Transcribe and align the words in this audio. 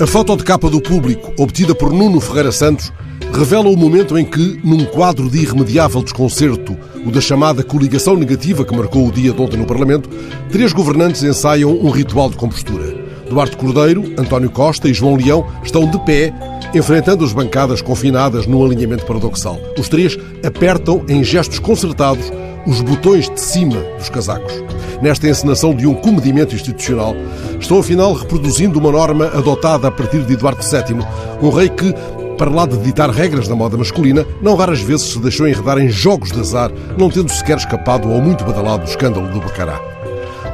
A 0.00 0.08
foto 0.08 0.36
de 0.36 0.42
capa 0.42 0.68
do 0.68 0.80
público, 0.80 1.32
obtida 1.38 1.72
por 1.72 1.92
Nuno 1.92 2.20
Ferreira 2.20 2.50
Santos, 2.50 2.92
revela 3.32 3.68
o 3.68 3.76
momento 3.76 4.18
em 4.18 4.24
que, 4.24 4.60
num 4.64 4.84
quadro 4.84 5.30
de 5.30 5.38
irremediável 5.38 6.02
desconcerto, 6.02 6.76
o 7.06 7.12
da 7.12 7.20
chamada 7.20 7.62
coligação 7.62 8.16
negativa 8.16 8.64
que 8.64 8.74
marcou 8.74 9.06
o 9.06 9.12
dia 9.12 9.32
de 9.32 9.40
ontem 9.40 9.56
no 9.56 9.66
Parlamento, 9.66 10.10
três 10.50 10.72
governantes 10.72 11.22
ensaiam 11.22 11.70
um 11.70 11.90
ritual 11.90 12.28
de 12.28 12.36
compostura. 12.36 12.92
Duarte 13.30 13.56
Cordeiro, 13.56 14.12
António 14.18 14.50
Costa 14.50 14.88
e 14.88 14.94
João 14.94 15.14
Leão 15.14 15.46
estão 15.62 15.88
de 15.88 15.98
pé, 16.04 16.34
enfrentando 16.74 17.24
as 17.24 17.32
bancadas 17.32 17.80
confinadas 17.80 18.48
num 18.48 18.64
alinhamento 18.64 19.06
paradoxal. 19.06 19.60
Os 19.78 19.88
três 19.88 20.18
apertam, 20.44 21.04
em 21.08 21.22
gestos 21.22 21.60
concertados, 21.60 22.32
os 22.66 22.80
botões 22.80 23.28
de 23.28 23.40
cima 23.40 23.80
dos 23.98 24.08
casacos. 24.08 24.52
Nesta 25.02 25.28
encenação 25.28 25.74
de 25.74 25.86
um 25.86 25.94
comedimento 25.94 26.54
institucional, 26.54 27.14
estão 27.60 27.78
afinal 27.78 28.12
reproduzindo 28.12 28.78
uma 28.78 28.90
norma 28.90 29.26
adotada 29.26 29.88
a 29.88 29.90
partir 29.90 30.22
de 30.22 30.34
Eduardo 30.34 30.62
VII, 30.62 31.04
um 31.42 31.50
rei 31.50 31.68
que, 31.68 31.94
para 32.38 32.50
lá 32.50 32.66
de 32.66 32.76
ditar 32.78 33.10
regras 33.10 33.48
da 33.48 33.54
moda 33.54 33.76
masculina, 33.76 34.26
não 34.40 34.56
raras 34.56 34.80
vezes 34.80 35.12
se 35.12 35.18
deixou 35.18 35.46
enredar 35.46 35.78
em 35.78 35.88
jogos 35.88 36.32
de 36.32 36.40
azar, 36.40 36.70
não 36.96 37.10
tendo 37.10 37.32
sequer 37.32 37.58
escapado 37.58 38.10
ao 38.10 38.20
muito 38.20 38.44
badalado 38.44 38.84
escândalo 38.84 39.28
do 39.28 39.40
Bacará. 39.40 39.80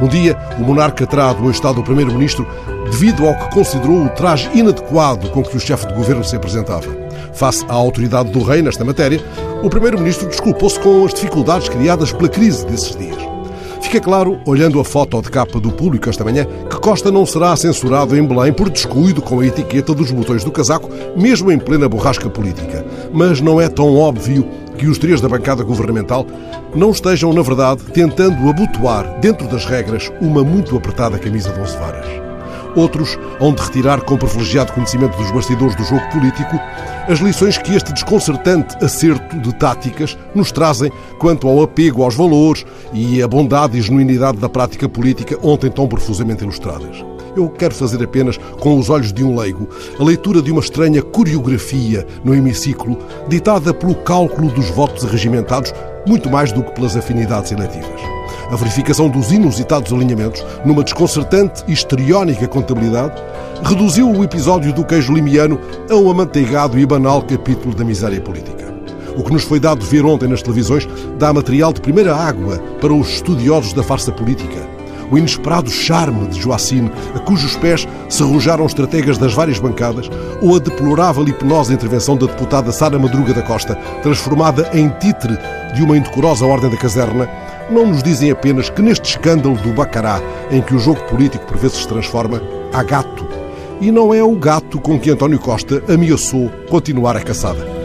Um 0.00 0.08
dia, 0.08 0.36
o 0.58 0.62
monarca 0.62 1.06
terá 1.06 1.32
do 1.32 1.50
estado 1.50 1.80
o 1.80 1.84
primeiro-ministro 1.84 2.46
devido 2.90 3.26
ao 3.26 3.34
que 3.34 3.54
considerou 3.54 4.04
o 4.04 4.08
traje 4.08 4.50
inadequado 4.54 5.30
com 5.30 5.42
que 5.42 5.56
o 5.56 5.60
chefe 5.60 5.86
de 5.86 5.94
governo 5.94 6.24
se 6.24 6.34
apresentava. 6.34 6.99
Face 7.40 7.64
à 7.70 7.72
autoridade 7.72 8.30
do 8.32 8.42
rei 8.42 8.60
nesta 8.60 8.84
matéria, 8.84 9.18
o 9.62 9.70
primeiro-ministro 9.70 10.28
desculpou-se 10.28 10.78
com 10.78 11.06
as 11.06 11.14
dificuldades 11.14 11.70
criadas 11.70 12.12
pela 12.12 12.28
crise 12.28 12.66
desses 12.66 12.94
dias. 12.94 13.16
Fica 13.80 13.98
claro, 13.98 14.38
olhando 14.44 14.78
a 14.78 14.84
foto 14.84 15.22
de 15.22 15.30
capa 15.30 15.58
do 15.58 15.72
público 15.72 16.10
esta 16.10 16.22
manhã, 16.22 16.44
que 16.68 16.78
Costa 16.78 17.10
não 17.10 17.24
será 17.24 17.56
censurado 17.56 18.14
em 18.14 18.26
Belém 18.26 18.52
por 18.52 18.68
descuido 18.68 19.22
com 19.22 19.40
a 19.40 19.46
etiqueta 19.46 19.94
dos 19.94 20.10
botões 20.10 20.44
do 20.44 20.52
casaco, 20.52 20.90
mesmo 21.16 21.50
em 21.50 21.58
plena 21.58 21.88
borrasca 21.88 22.28
política. 22.28 22.84
Mas 23.10 23.40
não 23.40 23.58
é 23.58 23.70
tão 23.70 23.96
óbvio 23.96 24.46
que 24.76 24.86
os 24.86 24.98
três 24.98 25.22
da 25.22 25.28
bancada 25.30 25.64
governamental 25.64 26.26
não 26.74 26.90
estejam, 26.90 27.32
na 27.32 27.40
verdade, 27.40 27.80
tentando 27.84 28.50
abotoar, 28.50 29.18
dentro 29.18 29.48
das 29.48 29.64
regras, 29.64 30.12
uma 30.20 30.44
muito 30.44 30.76
apertada 30.76 31.18
camisa 31.18 31.50
de 31.50 31.58
onze 31.58 31.78
varas. 31.78 32.29
Outros 32.76 33.18
hão 33.40 33.52
de 33.52 33.62
retirar 33.62 34.00
com 34.02 34.16
privilegiado 34.16 34.72
conhecimento 34.72 35.16
dos 35.16 35.30
bastidores 35.30 35.74
do 35.74 35.84
jogo 35.84 36.08
político 36.10 36.58
as 37.08 37.18
lições 37.18 37.58
que 37.58 37.74
este 37.74 37.92
desconcertante 37.92 38.76
acerto 38.84 39.38
de 39.40 39.52
táticas 39.54 40.16
nos 40.34 40.52
trazem 40.52 40.92
quanto 41.18 41.48
ao 41.48 41.62
apego 41.62 42.04
aos 42.04 42.14
valores 42.14 42.64
e 42.92 43.22
a 43.22 43.26
bondade 43.26 43.78
e 43.78 43.82
genuinidade 43.82 44.38
da 44.38 44.48
prática 44.48 44.88
política 44.88 45.36
ontem 45.42 45.70
tão 45.70 45.88
profusamente 45.88 46.44
ilustradas. 46.44 47.04
Eu 47.36 47.48
quero 47.48 47.74
fazer 47.74 48.02
apenas, 48.02 48.36
com 48.60 48.78
os 48.78 48.90
olhos 48.90 49.12
de 49.12 49.24
um 49.24 49.38
leigo, 49.38 49.68
a 49.98 50.02
leitura 50.04 50.42
de 50.42 50.50
uma 50.50 50.60
estranha 50.60 51.02
coreografia 51.02 52.06
no 52.24 52.34
hemiciclo, 52.34 52.98
ditada 53.28 53.72
pelo 53.72 53.94
cálculo 53.94 54.50
dos 54.50 54.68
votos 54.70 55.04
regimentados, 55.04 55.72
muito 56.06 56.28
mais 56.28 56.52
do 56.52 56.62
que 56.62 56.72
pelas 56.72 56.96
afinidades 56.96 57.52
eletivas. 57.52 58.19
A 58.50 58.56
verificação 58.56 59.08
dos 59.08 59.30
inusitados 59.30 59.92
alinhamentos, 59.92 60.44
numa 60.64 60.82
desconcertante 60.82 61.62
e 61.68 61.72
histriónica 61.72 62.48
contabilidade, 62.48 63.22
reduziu 63.62 64.10
o 64.10 64.24
episódio 64.24 64.72
do 64.72 64.84
queijo 64.84 65.14
limiano 65.14 65.60
a 65.88 65.94
um 65.94 66.10
amanteigado 66.10 66.76
e 66.76 66.84
banal 66.84 67.22
capítulo 67.22 67.74
da 67.76 67.84
miséria 67.84 68.20
política. 68.20 68.74
O 69.16 69.22
que 69.22 69.32
nos 69.32 69.44
foi 69.44 69.60
dado 69.60 69.84
ver 69.84 70.04
ontem 70.04 70.28
nas 70.28 70.42
televisões 70.42 70.88
dá 71.16 71.32
material 71.32 71.72
de 71.72 71.80
primeira 71.80 72.14
água 72.14 72.58
para 72.80 72.92
os 72.92 73.08
estudiosos 73.10 73.72
da 73.72 73.84
farsa 73.84 74.10
política 74.10 74.80
o 75.10 75.18
inesperado 75.18 75.70
charme 75.70 76.28
de 76.28 76.40
Joacine, 76.40 76.90
a 77.14 77.18
cujos 77.18 77.56
pés 77.56 77.86
se 78.08 78.22
arrojaram 78.22 78.64
estrategas 78.64 79.18
das 79.18 79.34
várias 79.34 79.58
bancadas, 79.58 80.08
ou 80.40 80.56
a 80.56 80.58
deplorável 80.58 81.26
e 81.26 81.32
penosa 81.32 81.74
intervenção 81.74 82.16
da 82.16 82.26
deputada 82.26 82.70
Sara 82.70 82.98
Madruga 82.98 83.34
da 83.34 83.42
Costa, 83.42 83.74
transformada 84.02 84.70
em 84.72 84.88
títere 84.88 85.36
de 85.74 85.82
uma 85.82 85.96
indecorosa 85.96 86.46
ordem 86.46 86.70
da 86.70 86.76
caserna, 86.76 87.28
não 87.70 87.86
nos 87.86 88.02
dizem 88.02 88.30
apenas 88.30 88.68
que 88.68 88.82
neste 88.82 89.10
escândalo 89.10 89.56
do 89.56 89.72
Bacará, 89.72 90.20
em 90.50 90.60
que 90.60 90.74
o 90.74 90.78
jogo 90.78 91.00
político 91.04 91.46
por 91.46 91.56
vezes 91.56 91.78
se 91.78 91.88
transforma, 91.88 92.42
há 92.72 92.82
gato. 92.82 93.26
E 93.80 93.90
não 93.90 94.12
é 94.12 94.22
o 94.22 94.34
gato 94.36 94.80
com 94.80 94.98
que 94.98 95.10
António 95.10 95.38
Costa 95.38 95.82
ameaçou 95.88 96.50
continuar 96.68 97.16
a 97.16 97.22
caçada. 97.22 97.80